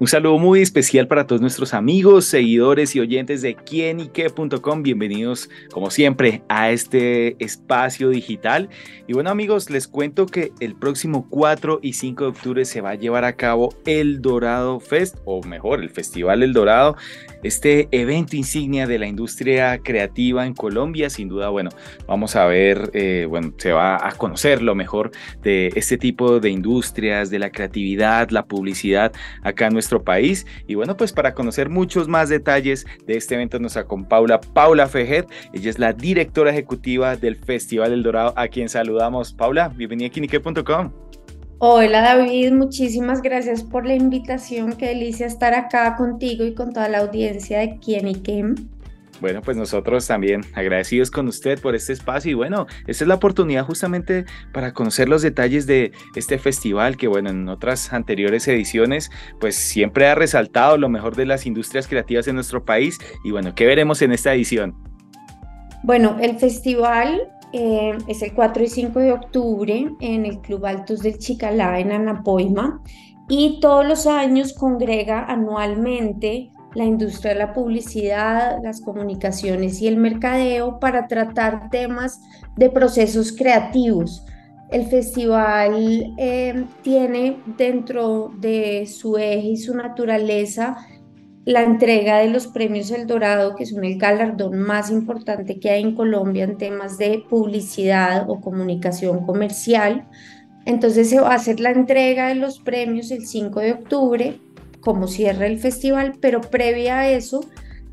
[0.00, 4.82] Un saludo muy especial para todos nuestros amigos, seguidores y oyentes de quienique.com.
[4.82, 8.70] Bienvenidos, como siempre, a este espacio digital.
[9.06, 12.92] Y bueno, amigos, les cuento que el próximo 4 y 5 de octubre se va
[12.92, 16.96] a llevar a cabo el Dorado Fest, o mejor, el Festival El Dorado,
[17.42, 21.08] este evento insignia de la industria creativa en Colombia.
[21.08, 21.70] Sin duda, bueno,
[22.06, 25.12] vamos a ver, eh, bueno, se va a conocer lo mejor
[25.42, 29.12] de este tipo de industrias, de la creatividad, la publicidad
[29.42, 30.46] acá en nuestro país.
[30.66, 34.88] Y bueno, pues para conocer muchos más detalles de este evento nos acompaña Paula, Paula
[34.88, 35.26] Fejet.
[35.52, 39.32] Ella es la directora ejecutiva del Festival El Dorado, a quien saludamos.
[39.32, 40.92] Paula, bienvenida a Kinique.com.
[41.62, 44.72] Hola David, muchísimas gracias por la invitación.
[44.72, 48.54] Qué delicia estar acá contigo y con toda la audiencia de Quienique.
[49.20, 53.16] Bueno, pues nosotros también agradecidos con usted por este espacio y bueno, esta es la
[53.16, 59.10] oportunidad justamente para conocer los detalles de este festival que bueno, en otras anteriores ediciones
[59.38, 63.54] pues siempre ha resaltado lo mejor de las industrias creativas en nuestro país y bueno,
[63.54, 64.74] ¿qué veremos en esta edición?
[65.82, 71.00] Bueno, el festival eh, es el 4 y 5 de octubre en el Club Altos
[71.00, 72.82] del Chicalá en Anapoima
[73.28, 79.96] y todos los años congrega anualmente la industria de la publicidad, las comunicaciones y el
[79.96, 82.20] mercadeo para tratar temas
[82.56, 84.24] de procesos creativos.
[84.70, 90.76] El festival eh, tiene dentro de su eje y su naturaleza
[91.44, 95.82] la entrega de los premios El Dorado, que son el galardón más importante que hay
[95.82, 100.06] en Colombia en temas de publicidad o comunicación comercial.
[100.66, 104.40] Entonces se va a hacer la entrega de los premios el 5 de octubre
[104.80, 107.40] como cierra el festival, pero previa a eso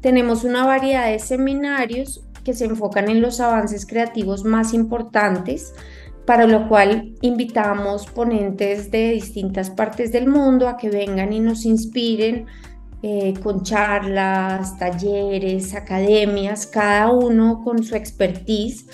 [0.02, 5.74] tenemos una variedad de seminarios que se enfocan en los avances creativos más importantes,
[6.26, 11.66] para lo cual invitamos ponentes de distintas partes del mundo a que vengan y nos
[11.66, 12.46] inspiren
[13.04, 18.88] eh, con charlas, talleres, academias, cada uno con su expertise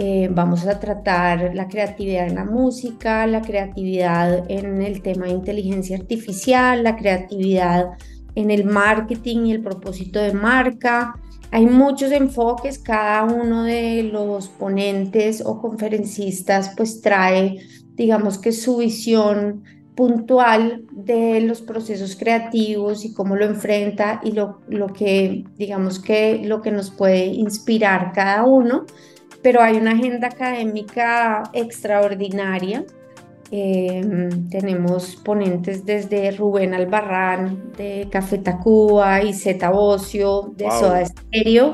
[0.00, 5.32] eh, vamos a tratar la creatividad en la música, la creatividad en el tema de
[5.32, 7.88] inteligencia artificial, la creatividad
[8.36, 11.16] en el marketing y el propósito de marca.
[11.50, 17.58] Hay muchos enfoques, cada uno de los ponentes o conferencistas pues trae,
[17.96, 19.64] digamos que su visión
[19.98, 26.40] puntual de los procesos creativos y cómo lo enfrenta y lo, lo que, digamos que
[26.44, 28.86] lo que nos puede inspirar cada uno
[29.42, 32.84] pero hay una agenda académica extraordinaria.
[33.50, 41.72] Em, tenemos ponentes desde Rubén Albarrán, de Café Tacuba y Zeta Bocio, de Soda Stereo,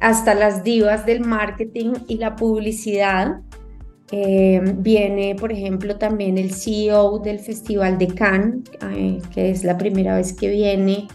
[0.00, 3.40] hasta las divas del marketing y la publicidad.
[4.12, 8.60] Em, viene, por ejemplo, también el CEO del Festival de Cannes,
[8.92, 11.08] eh, que es la primera vez que viene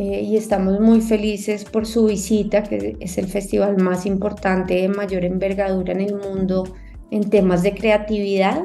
[0.00, 4.88] eh, y estamos muy felices por su visita, que es el festival más importante de
[4.88, 6.64] mayor envergadura en el mundo
[7.12, 8.64] en temas de creatividad.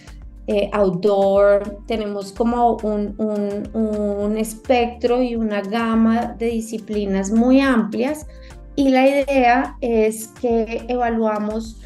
[0.46, 8.26] eh, outdoor, tenemos como un, un, un espectro y una gama de disciplinas muy amplias.
[8.74, 11.76] Y la idea es que evaluamos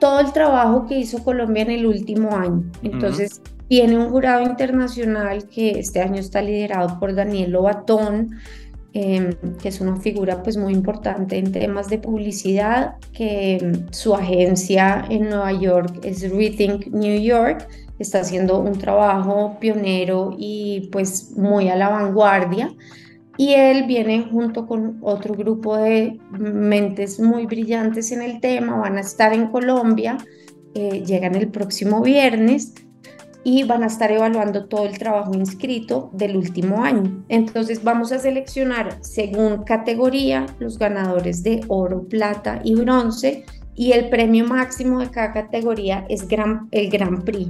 [0.00, 2.64] todo el trabajo que hizo Colombia en el último año.
[2.82, 8.30] Entonces, tiene un jurado internacional que este año está liderado por Daniel Lobatón,
[8.94, 14.14] em, que es una figura pues muy importante en temas de publicidad, que em, su
[14.14, 17.68] agencia en Nueva York es Rethink New York,
[17.98, 22.74] está haciendo un trabajo pionero y pues muy a la vanguardia.
[23.40, 28.96] y él viene junto con otro grupo de mentes muy brillantes en el tema, van
[28.98, 30.18] a estar en Colombia,
[30.74, 32.74] eh, llegan el próximo viernes
[33.48, 37.24] y van a estar evaluando todo el trabajo inscrito del último año.
[37.30, 44.10] Entonces vamos a seleccionar según categoría los ganadores de oro, plata y bronce y el
[44.10, 46.26] premio máximo de cada categoría es
[46.72, 47.48] el Grand Prix.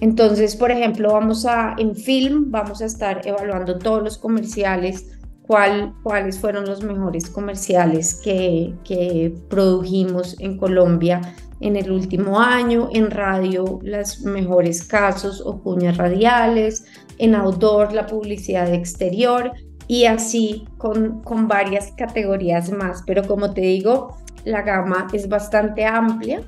[0.00, 5.06] Entonces, por ejemplo, vamos a en film vamos a estar evaluando todos los comerciales,
[5.42, 11.20] cuál, cuáles fueron los mejores comerciales que, que produjimos en Colombia
[11.60, 16.84] en el último año, en radio los mejores casos o cuñas radiales,
[17.18, 19.52] en outdoor la publicidad exterior
[19.88, 23.02] y así con, con varias categorías más.
[23.06, 26.42] Pero como te digo, la gama es bastante amplia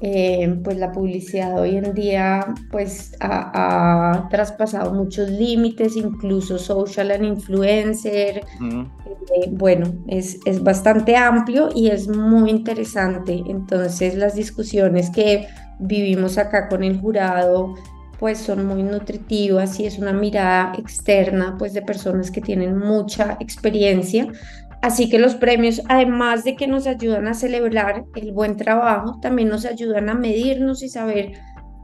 [0.00, 7.24] eh, pues la publicidad hoy en día pues ha, traspasado muchos límites, incluso social and
[7.24, 8.44] influencer.
[8.60, 13.42] Eh, bueno, es, es bastante amplio y es muy interesante.
[13.48, 15.48] Entonces las discusiones que
[15.80, 17.74] vivimos acá con el jurado
[18.18, 23.36] pues son muy nutritivas y es una mirada externa pues de personas que tienen mucha
[23.40, 24.26] experiencia
[24.80, 29.48] Así que los premios, además de que nos ayudan a celebrar el buen trabajo, también
[29.48, 31.32] nos ayudan a medirnos y saber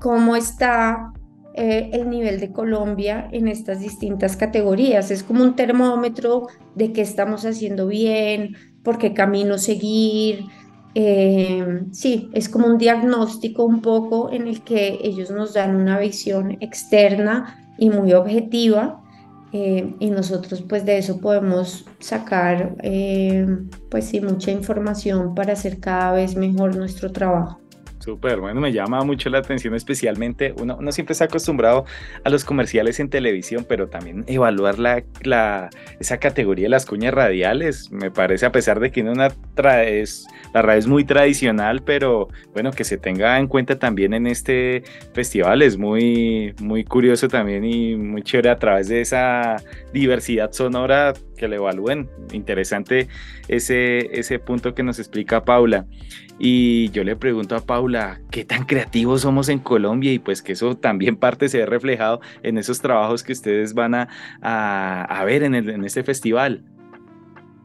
[0.00, 1.12] cómo está
[1.54, 5.10] eh, el nivel de Colombia en estas distintas categorías.
[5.10, 10.44] Es como un termómetro de qué estamos haciendo bien, por qué camino seguir.
[10.94, 15.98] Eh, sí, es como un diagnóstico un poco en el que ellos nos dan una
[15.98, 19.03] visión externa y muy objetiva
[19.56, 23.46] eh, y nosotros pues de eso podemos sacar eh,
[23.88, 27.60] pues sí mucha información para hacer cada vez mejor nuestro trabajo.
[28.04, 31.86] Súper, bueno, me llama mucho la atención, especialmente uno, uno siempre está acostumbrado
[32.22, 37.14] a los comerciales en televisión, pero también evaluar la, la, esa categoría de las cuñas
[37.14, 39.28] radiales, me parece, a pesar de que una
[39.84, 44.26] es, la radio es muy tradicional, pero bueno, que se tenga en cuenta también en
[44.26, 44.82] este
[45.14, 49.56] festival es muy, muy curioso también y muy chévere a través de esa
[49.94, 52.08] diversidad sonora que le evalúen.
[52.32, 53.08] Interesante
[53.48, 55.86] ese, ese punto que nos explica Paula.
[56.38, 60.12] Y yo le pregunto a Paula, ¿qué tan creativos somos en Colombia?
[60.12, 63.94] Y pues que eso también parte se ve reflejado en esos trabajos que ustedes van
[63.94, 64.08] a,
[64.42, 66.64] a, ver en, el, en este festival.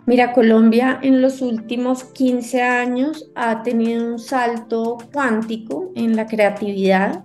[0.06, 7.24] Mira, Colombia en los últimos 15 años ha tenido un salto cuántico en la creatividad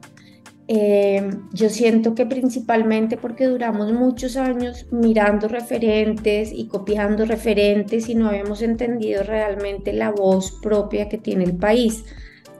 [0.66, 8.14] eh, yo siento que principalmente porque duramos muchos años mirando referentes y copiando referentes y
[8.14, 12.04] no habíamos entendido realmente la voz propia que tiene el país.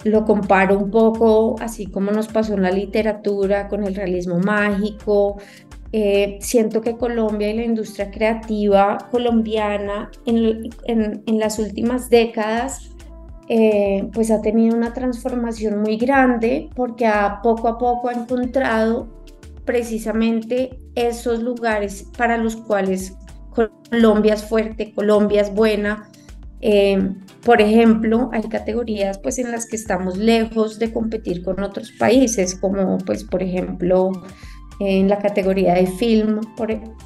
[0.05, 5.39] Lo comparo un poco así como nos pasó en la literatura con el realismo mágico.
[5.93, 12.94] Eh, siento que Colombia y la industria creativa colombiana en, en las últimas décadas
[13.49, 19.07] eh, pues ha tenido una transformación muy grande porque a poco a poco ha encontrado
[19.65, 23.15] precisamente esos lugares para los cuales
[23.91, 26.11] Colombia es fuerte, Colombia es buena.
[26.61, 27.13] Eh,
[27.45, 32.55] por ejemplo, hay categorías pues en las que estamos lejos de competir con otros países,
[32.55, 34.11] como pues por ejemplo
[34.81, 36.41] en la categoría de film,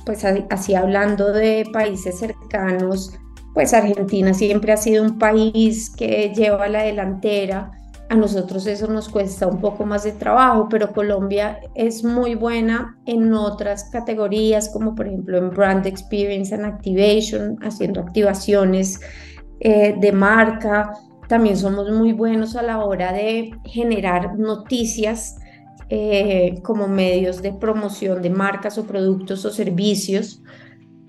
[0.07, 3.13] pues así hablando de países cercanos
[3.55, 7.73] pues Argentina siempre ha sido un país que lleva la delantera.
[8.11, 12.97] A nosotros eso nos cuesta un poco más de trabajo, pero Colombia es muy buena
[13.05, 19.01] en otras categorías, como por ejemplo en Brand Experience and Activation, haciendo activaciones
[19.61, 20.93] eh, de marca.
[21.29, 25.37] También somos muy buenos a la hora de generar noticias
[25.91, 30.43] eh, como medios de promoción de marcas o productos o servicios.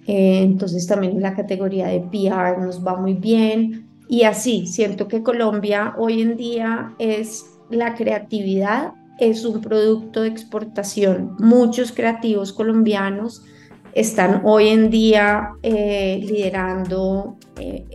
[0.09, 3.87] Eh, entonces también la categoría de PR nos va muy bien.
[4.07, 10.29] Y así, siento que Colombia hoy en día es la creatividad, es un producto de
[10.29, 11.35] exportación.
[11.37, 13.43] Muchos creativos colombianos
[13.93, 17.85] están hoy en día eh, liderando eh,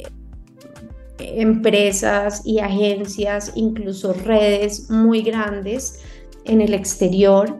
[1.18, 5.98] empresas y agencias, incluso redes muy grandes
[6.44, 7.58] en el exterior.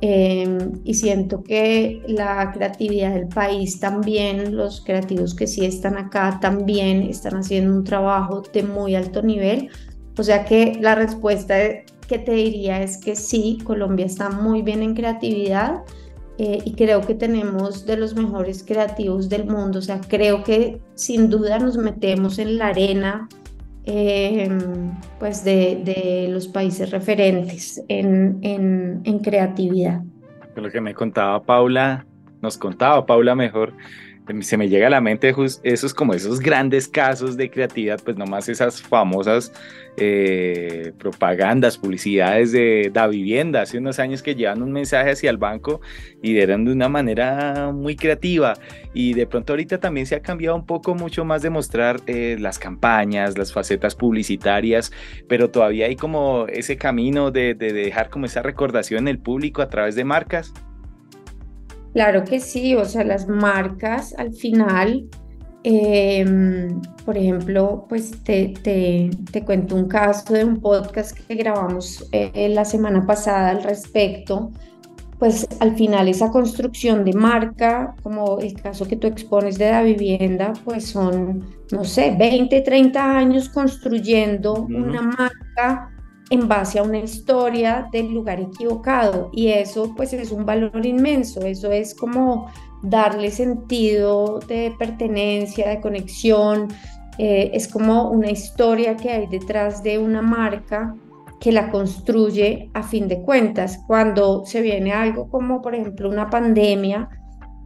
[0.00, 6.38] Em, y siento que la creatividad del país también, los creativos que sí están acá
[6.40, 9.70] también están haciendo un trabajo de muy alto nivel.
[10.16, 11.56] O sea que la respuesta
[12.06, 15.82] que te diría es que sí, Colombia está muy bien en creatividad
[16.38, 19.80] eh, y creo que tenemos de los mejores creativos del mundo.
[19.80, 23.28] O sea, creo que sin duda nos metemos en la arena
[23.84, 30.02] Em, pues de, los países referentes en, en, creatividad.
[30.54, 32.04] Lo que me contaba Paula,
[32.42, 33.72] nos contaba Paula mejor,
[34.40, 38.48] se me llega a la mente esos como esos grandes casos de creatividad, pues nomás
[38.48, 39.52] esas famosas
[39.96, 45.38] eh, propagandas, publicidades de la vivienda hace unos años que llevan un mensaje hacia el
[45.38, 45.80] banco
[46.22, 48.54] y eran de una manera muy creativa
[48.94, 52.36] y de pronto ahorita también se ha cambiado un poco mucho más de mostrar eh,
[52.38, 54.92] las campañas, las facetas publicitarias,
[55.28, 59.62] pero todavía hay como ese camino de, de dejar como esa recordación en el público
[59.62, 60.52] a través de marcas.
[61.98, 65.08] Claro que sí, o sea, las marcas al final,
[65.64, 72.08] em, por ejemplo, pues te, te, te, cuento un caso de un podcast que grabamos
[72.12, 74.52] eh, la semana pasada al respecto,
[75.18, 79.82] pues al final esa construcción de marca, como el caso que tú expones de la
[79.82, 85.90] vivienda, pues son, no sé, 20, 30 años construyendo una marca
[86.30, 89.30] en base a una historia del lugar equivocado.
[89.32, 92.50] Y eso pues es un valor inmenso, eso es como
[92.82, 96.68] darle sentido de pertenencia, de conexión,
[97.18, 100.94] eh, es como una historia que hay detrás de una marca
[101.40, 103.80] que la construye a fin de cuentas.
[103.86, 107.08] Cuando se viene algo como por ejemplo una pandemia,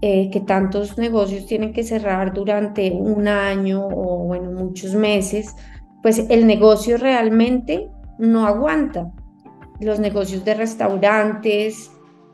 [0.01, 5.55] eh, que tantos negocios tienen que cerrar durante un año o bueno, muchos meses,
[6.03, 7.89] pues el negocio realmente
[8.19, 9.13] no aguanta.
[9.81, 11.91] Los negocios de restaurantes,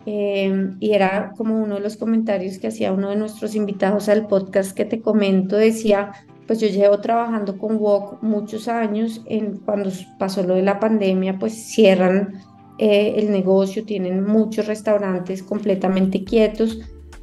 [0.06, 4.26] em, y era como uno de los comentarios que hacía uno de nuestros invitados al
[4.26, 6.12] podcast que te comento, decía,
[6.46, 11.38] pues yo llevo trabajando con Wok muchos años, en, cuando pasó lo de la pandemia,
[11.38, 12.40] pues cierran
[12.78, 16.80] eh, el negocio, tienen muchos restaurantes completamente quietos,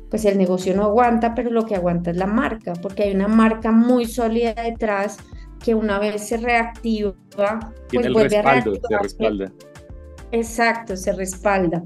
[0.09, 3.27] pues el negocio no aguanta, pero lo que aguanta es la marca, porque hay una
[3.27, 5.17] marca muy sólida detrás
[5.65, 7.15] que una vez se reactiva,
[7.91, 9.51] pues vuelve a Se respalda.
[10.31, 11.83] Exacto, se respalda.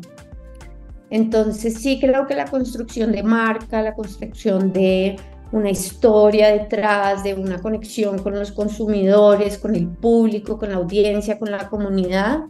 [1.10, 5.16] Entonces sí creo que la construcción de marca, la construcción de
[5.54, 11.40] una historia detrás, de una conexión con los consumidores, con el público, con la audiencia,
[11.40, 12.42] con la comunidad,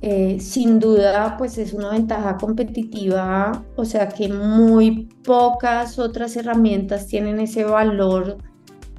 [0.00, 7.06] eh, sin duda pues es una ventaja competitiva, o sea que muy pocas otras herramientas
[7.06, 8.38] tienen ese valor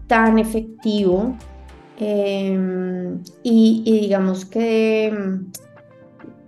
[0.07, 1.35] tan efectivo
[1.97, 5.13] Em, y, digamos que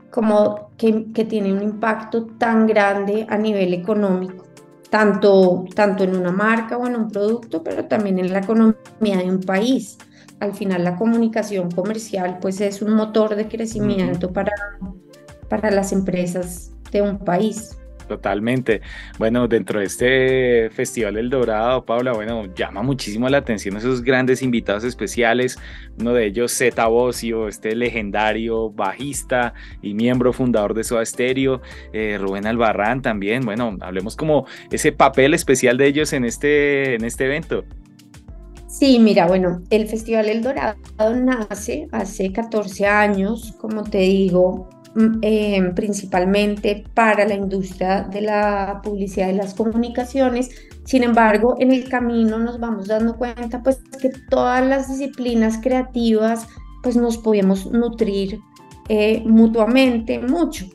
[0.10, 4.46] como que, que, tiene un impacto tan grande a nivel económico,
[4.90, 9.30] tanto, tanto en una marca o en un producto, pero también en la economía de
[9.30, 9.98] un país.
[10.40, 14.54] Al final la comunicación comercial pues es un motor de crecimiento para,
[15.50, 17.78] para las empresas de un país.
[18.08, 18.82] Totalmente.
[19.18, 24.42] Bueno, dentro de este Festival El Dorado, Paula, bueno, llama muchísimo la atención esos grandes
[24.42, 25.58] invitados especiales.
[26.00, 31.62] Uno de ellos, Zeta Bocio, este legendario bajista y miembro fundador de Soda Stereo,
[31.94, 33.44] eh, Rubén Albarrán también.
[33.44, 37.66] Bueno, hablemos como ese papel especial de ellos en este, en este evento.
[38.68, 40.76] Sí, mira, bueno, el Festival El Dorado
[41.16, 44.68] nace hace 14 años, como te digo,
[45.22, 50.50] eh, principalmente para la industria de la publicidad y las comunicaciones.
[50.86, 56.48] Sin embargo, en el camino nos vamos dando cuenta pues que todas las disciplinas creativas
[56.82, 58.40] pues nos podemos nutrir
[58.88, 60.66] eh, mutuamente mucho.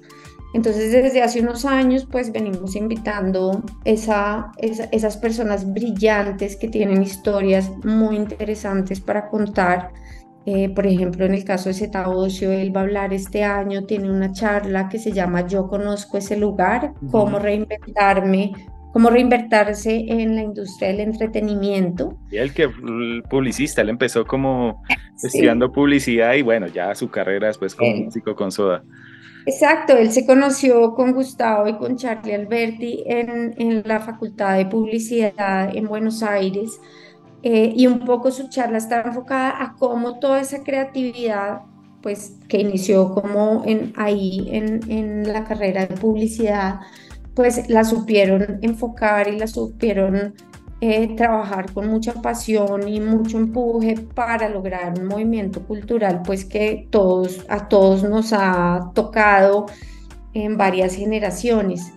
[0.53, 7.71] Entonces, desde hace unos años, pues venimos invitando esa, esas personas brillantes que tienen historias
[7.85, 9.93] muy interesantes para contar
[10.47, 13.85] eh, por ejemplo, en el caso de Zeta Ocio, él va a hablar este año,
[13.85, 18.53] tiene una charla que se llama Yo conozco ese lugar, cómo reinventarme,
[18.93, 22.17] cómo reinvertirse en la industria del entretenimiento.
[22.31, 22.71] Y el que
[23.29, 24.83] publicista, él empezó como
[25.23, 28.05] estudiando publicidad y bueno, ya su carrera después como eh.
[28.05, 28.83] músico con Soda.
[29.47, 34.67] Exacto, él se conoció con Gustavo y con Charlie Alberti en, en la Facultad de
[34.67, 36.79] Publicidad en Buenos Aires.
[37.43, 41.63] Eh, y un poco su charla está enfocada a cómo toda esa creatividad,
[42.03, 46.81] pues que inició como en, ahí en, en la carrera de publicidad,
[47.35, 50.35] pues la supieron enfocar y la supieron
[50.83, 56.87] eh, trabajar con mucha pasión y mucho empuje para lograr un movimiento cultural, pues que
[56.89, 59.67] todos, a todos nos ha tocado
[60.33, 61.93] en varias generaciones,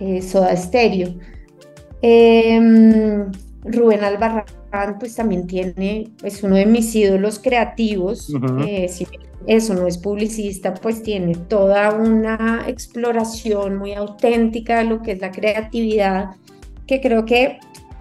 [0.00, 1.14] eh, Soda Stereo.
[2.00, 3.30] Em,
[3.64, 8.32] Rubén Albarrán pues también tiene, es uno de mis ídolos creativos,
[8.66, 9.06] eh, si
[9.46, 15.20] eso no es publicista, pues tiene toda una exploración muy auténtica de lo que es
[15.20, 16.30] la creatividad,
[16.86, 17.58] que creo que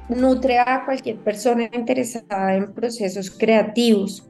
[0.09, 4.27] nutre a cualquier persona interesada en procesos creativos.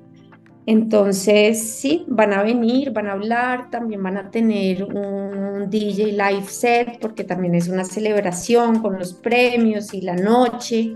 [0.68, 6.46] Entonces, sí, van a venir, van a hablar, también van a tener un DJ live
[6.48, 10.94] set, porque también es una celebración con los premios y la noche.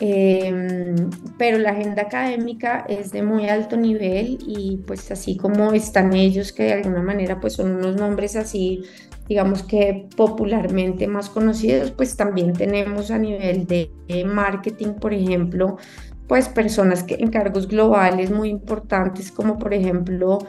[0.00, 1.08] Em,
[1.38, 6.52] pero la agenda académica es de muy alto nivel y pues así como están ellos
[6.52, 8.82] que de alguna manera pues son unos nombres así
[9.28, 13.88] digamos que popularmente más conocidos pues también tenemos a nivel de
[14.26, 15.76] marketing por ejemplo
[16.26, 20.40] pues personas que en cargos globales muy importantes como por ejemplo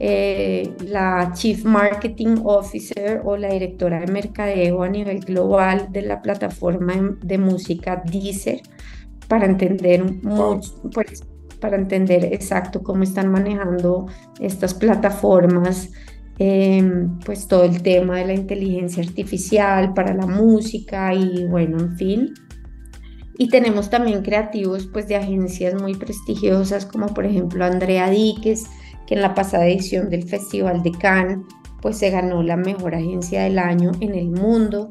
[0.00, 6.20] eh, la Chief Marketing Officer o la directora de mercadeo a nivel global de la
[6.20, 8.60] plataforma de música Deezer
[9.28, 10.04] para entender
[10.92, 11.22] pues,
[11.60, 14.06] para entender exacto cómo están manejando
[14.38, 15.90] estas plataformas,
[16.38, 21.96] em, pues todo el tema de la inteligencia artificial para la música y bueno, en
[21.96, 22.34] fin.
[23.38, 28.64] Y tenemos también creativos pues de agencias muy prestigiosas como por ejemplo Andrea Díquez,
[29.06, 31.38] que en la pasada edición del Festival de Cannes
[31.80, 34.90] pues se ganó la mejor agencia del año en el mundo.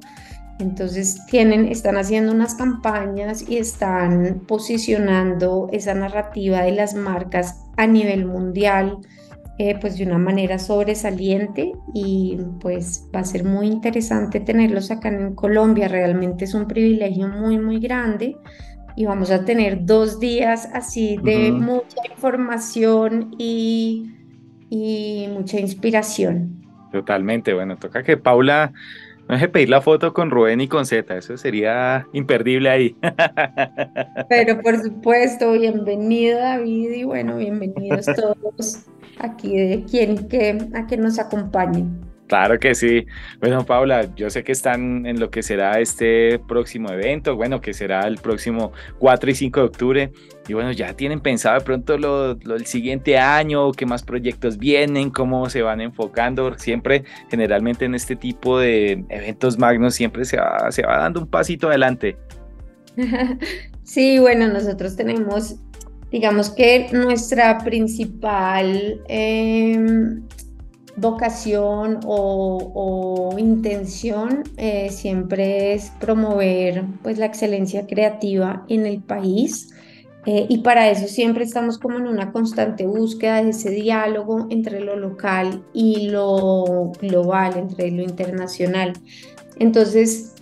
[0.60, 7.88] Entonces tienen, están haciendo unas campañas y están posicionando esa narrativa de las marcas a
[7.88, 8.98] nivel mundial,
[9.58, 15.10] eh, pues de una manera sobresaliente y pues va a ser muy interesante tenerlos acá
[15.10, 15.88] en Colombia.
[15.88, 18.38] Realmente es un privilegio muy, muy grande
[18.96, 24.12] y vamos a tener dos días así de mucha información y,
[24.70, 26.62] y mucha inspiración.
[26.92, 28.72] Totalmente, bueno, toca que Paula
[29.28, 32.98] no deje pedir la foto con Rubén y con Z, eso sería imperdible ahí.
[34.30, 38.86] Pero por supuesto, bienvenido David y bueno, bienvenidos todos
[39.20, 42.13] aquí de quien que, a que nos acompañen.
[42.34, 43.06] Claro que sí.
[43.40, 47.76] Bueno, Paula, yo sé que están en lo que será este próximo evento, bueno, que
[47.76, 50.12] será el próximo 4 y 5 de octubre.
[50.48, 55.12] Y bueno, ya tienen pensado de pronto lo, el siguiente año, qué más proyectos vienen,
[55.12, 56.58] cómo se van enfocando.
[56.58, 61.28] Siempre, generalmente en este tipo de eventos magnos, siempre se va, se va dando un
[61.28, 62.18] pasito adelante.
[63.86, 65.58] Sí, bueno, nosotros tenemos,
[66.10, 69.02] digamos que nuestra principal...
[69.10, 69.78] Eh,
[70.96, 79.70] vocación o, intención eh, siempre es promover pues la excelencia creativa en el país
[80.26, 84.80] eh, y para eso siempre estamos como en una constante búsqueda de ese diálogo entre
[84.80, 88.94] lo local y lo global, entre lo internacional.
[89.60, 90.34] Entonces,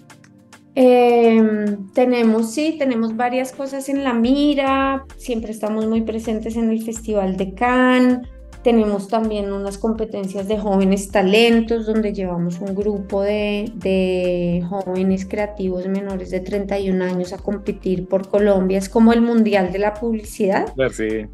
[0.75, 6.83] em, tenemos, sí, tenemos varias cosas en la mira, siempre estamos muy presentes en el
[6.83, 8.19] Festival de Cannes,
[8.63, 16.30] tenemos también unas competencias de jóvenes talentos, donde llevamos un grupo de, jóvenes creativos menores
[16.30, 18.78] de 31 años a competir por Colombia.
[18.78, 20.67] Es como el Mundial de la Publicidad.
[20.91, 21.26] Sí.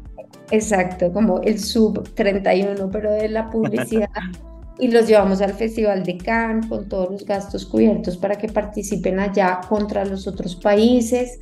[0.50, 4.08] Exacto, como el sub 31, pero de la publicidad.
[4.78, 9.18] y los llevamos al Festival de Cannes con todos los gastos cubiertos para que participen
[9.18, 11.40] allá contra los otros países.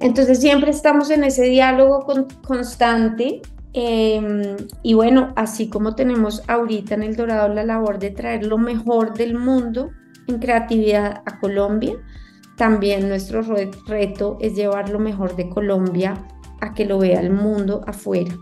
[0.00, 2.06] Entonces siempre estamos en ese diálogo
[2.46, 3.42] constante
[3.80, 8.58] Em, y bueno, así como tenemos ahorita en El Dorado la labor de traer lo
[8.58, 9.90] mejor del mundo
[10.26, 11.94] en creatividad a Colombia,
[12.56, 13.40] también nuestro
[13.86, 16.14] reto es llevar lo mejor de Colombia
[16.60, 18.36] a que lo vea el mundo afuera.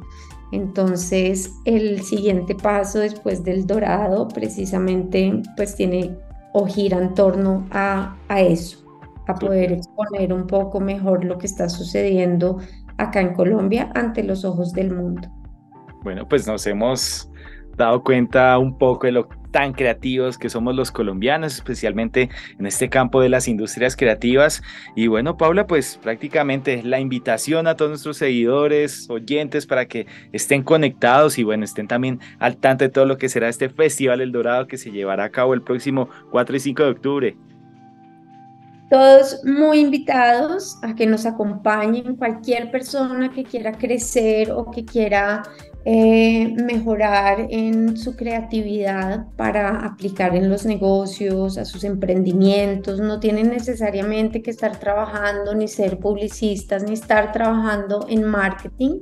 [0.53, 6.17] Entonces, el siguiente paso después del Dorado precisamente pues tiene
[6.55, 8.79] o gira en torno a, a eso,
[9.27, 12.57] a poder exponer un poco mejor lo que está sucediendo
[12.99, 15.29] acá en Colombia ante los ojos del mundo.
[16.03, 17.31] Bueno, pues nos hemos
[17.77, 22.29] dado cuenta un poco de lo tan creativos que somos los colombianos, especialmente
[22.59, 24.63] en este campo de las industrias creativas.
[24.95, 30.63] Y bueno, Paula, pues prácticamente la invitación a todos nuestros seguidores, oyentes, para que estén
[30.63, 34.31] conectados y bueno, estén también al tanto de todo lo que será este Festival El
[34.31, 37.37] Dorado que se llevará a cabo el próximo 4 y 5 de octubre.
[38.89, 45.43] Todos muy invitados a que nos acompañen, cualquier persona que quiera crecer o que quiera
[45.85, 53.01] eh, mejorar en su creatividad para aplicar en los negocios, a sus emprendimientos.
[53.01, 59.01] No tienen necesariamente que estar trabajando ni ser publicistas ni estar trabajando en marketing.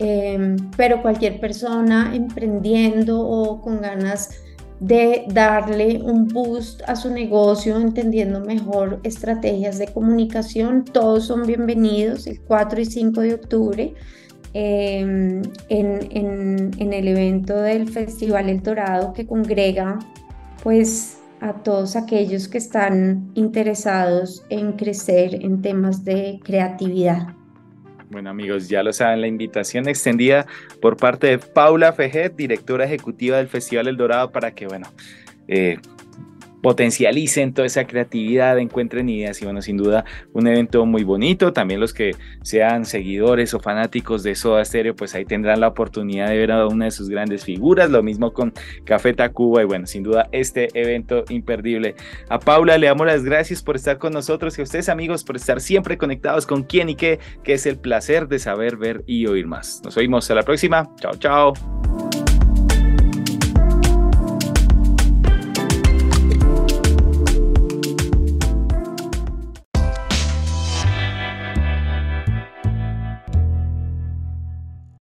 [0.00, 4.43] Eh, pero cualquier persona emprendiendo o con ganas
[4.86, 10.84] de darle un boost a su negocio, entendiendo mejor estrategias de comunicación.
[10.84, 13.94] Todos son bienvenidos el 4 y 5 de octubre
[14.52, 19.98] em, en, en, el evento del Festival El Dorado que congrega
[20.62, 27.28] pues a todos aquellos que están interesados en crecer en temas de creatividad.
[28.10, 30.46] Bueno amigos, ya lo saben, la invitación extendida
[30.80, 34.88] por parte de Paula Fejet, directora ejecutiva del Festival El Dorado, para que, bueno,
[35.48, 35.78] eh,
[36.64, 41.52] potencialicen toda esa creatividad, encuentren ideas y bueno, sin duda un evento muy bonito.
[41.52, 46.30] También los que sean seguidores o fanáticos de Soda Stereo, pues ahí tendrán la oportunidad
[46.30, 47.90] de ver a una de sus grandes figuras.
[47.90, 48.54] Lo mismo con
[48.86, 51.96] Café Tacuba y bueno, sin duda este evento imperdible.
[52.30, 55.36] A Paula le damos las gracias por estar con nosotros y a ustedes amigos por
[55.36, 59.26] estar siempre conectados con quién y qué, que es el placer de saber, ver y
[59.26, 59.82] oír más.
[59.84, 60.88] Nos oímos a la próxima.
[60.98, 62.03] Chao, chao.